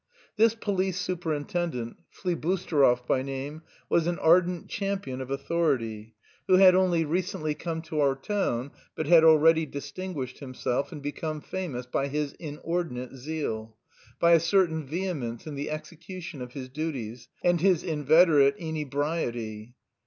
[0.35, 6.15] This police superintendent, Flibusterov by name, was an ardent champion of authority
[6.47, 11.39] who had only recently come to our town but had already distinguished himself and become
[11.39, 13.75] famous by his inordinate zeal,
[14.19, 19.75] by a certain vehemence in the execution of his duties, and his inveterate inebriety.